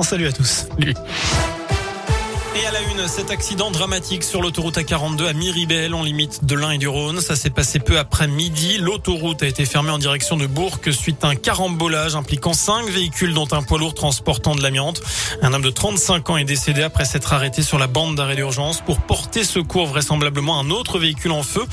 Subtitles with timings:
[0.00, 0.68] Salut à tous.
[2.54, 6.54] Et à la une, cet accident dramatique sur l'autoroute A42 à Miribel, en limite de
[6.54, 7.22] l'Ain et du Rhône.
[7.22, 8.76] Ça s'est passé peu après midi.
[8.76, 13.32] L'autoroute a été fermée en direction de Bourg suite à un carambolage impliquant cinq véhicules
[13.32, 15.00] dont un poids lourd transportant de l'amiante.
[15.40, 18.82] Un homme de 35 ans est décédé après s'être arrêté sur la bande d'arrêt d'urgence
[18.82, 21.64] pour porter secours vraisemblablement à un autre véhicule en feu.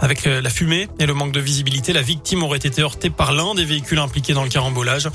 [0.00, 3.54] Avec la fumée et le manque de visibilité, la victime aurait été heurtée par l'un
[3.54, 5.08] des véhicules impliqués dans le carambolage.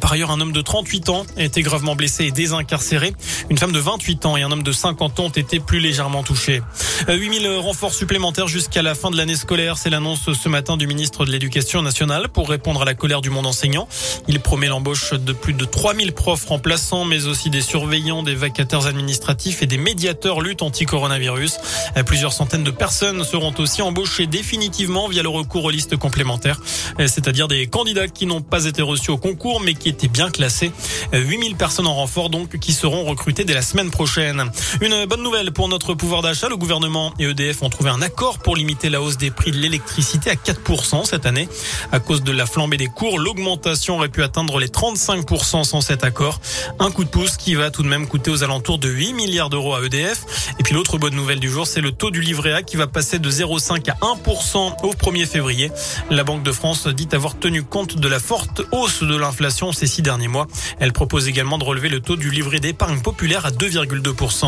[0.00, 3.12] Par ailleurs, un homme de 38 ans a été gravement blessé et désincarcéré.
[3.50, 5.80] Une femme de 28 ans et un homme de de 50 ans ont été plus
[5.80, 6.60] légèrement touchés.
[7.08, 9.78] 8000 euh, renforts supplémentaires jusqu'à la fin de l'année scolaire.
[9.78, 13.30] C'est l'annonce ce matin du ministre de l'Éducation nationale pour répondre à la colère du
[13.30, 13.88] monde enseignant.
[14.28, 18.86] Il promet l'embauche de plus de 3000 profs remplaçants, mais aussi des surveillants, des vacataires
[18.86, 21.56] administratifs et des médiateurs lutte anti-coronavirus.
[21.96, 26.60] Euh, plusieurs centaines de personnes seront aussi embauchées définitivement via le recours aux listes complémentaires,
[27.00, 30.30] euh, c'est-à-dire des candidats qui n'ont pas été reçus au concours, mais qui étaient bien
[30.30, 30.72] classés.
[31.14, 34.50] 8000 personnes en renfort, donc, qui seront recrutées dès la semaine prochaine.
[34.80, 36.48] Une bonne nouvelle pour notre pouvoir d'achat.
[36.48, 39.56] Le gouvernement et EDF ont trouvé un accord pour limiter la hausse des prix de
[39.56, 41.48] l'électricité à 4% cette année.
[41.92, 46.04] À cause de la flambée des cours, l'augmentation aurait pu atteindre les 35% sans cet
[46.04, 46.40] accord.
[46.78, 49.50] Un coup de pouce qui va tout de même coûter aux alentours de 8 milliards
[49.50, 50.24] d'euros à EDF.
[50.58, 52.86] Et puis l'autre bonne nouvelle du jour, c'est le taux du livret A qui va
[52.86, 55.70] passer de 0,5 à 1% au 1er février.
[56.10, 59.86] La Banque de France dit avoir tenu compte de la forte hausse de l'inflation ces
[59.86, 60.46] six derniers mois.
[60.78, 64.47] Elle propose également de relever le taux du livret d'épargne populaire à 2,2%.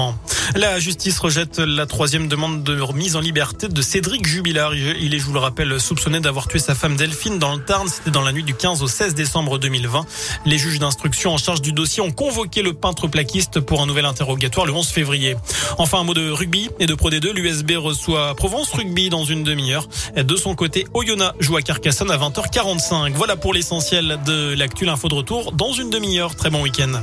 [0.56, 4.74] La justice rejette la troisième demande de remise en liberté de Cédric Jubilard.
[4.74, 7.86] Il est, je vous le rappelle, soupçonné d'avoir tué sa femme Delphine dans le Tarn.
[7.88, 10.04] C'était dans la nuit du 15 au 16 décembre 2020.
[10.46, 14.04] Les juges d'instruction en charge du dossier ont convoqué le peintre plaquiste pour un nouvel
[14.06, 15.36] interrogatoire le 11 février.
[15.78, 17.30] Enfin, un mot de rugby et de Pro D2.
[17.30, 19.86] L'USB reçoit Provence Rugby dans une demi-heure.
[20.16, 23.12] De son côté, Oyonnax joue à Carcassonne à 20h45.
[23.12, 24.88] Voilà pour l'essentiel de l'actu.
[24.88, 26.34] Info de retour dans une demi-heure.
[26.34, 27.02] Très bon week-end.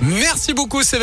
[0.00, 0.82] Merci beaucoup,